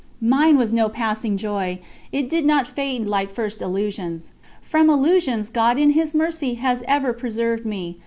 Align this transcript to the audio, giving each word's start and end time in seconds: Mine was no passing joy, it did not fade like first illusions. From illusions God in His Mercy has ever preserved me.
Mine 0.19 0.57
was 0.57 0.73
no 0.73 0.89
passing 0.89 1.37
joy, 1.37 1.77
it 2.11 2.27
did 2.27 2.43
not 2.43 2.67
fade 2.67 3.05
like 3.05 3.29
first 3.29 3.61
illusions. 3.61 4.31
From 4.59 4.89
illusions 4.89 5.49
God 5.49 5.77
in 5.77 5.91
His 5.91 6.15
Mercy 6.15 6.55
has 6.55 6.81
ever 6.87 7.13
preserved 7.13 7.67
me. 7.67 7.99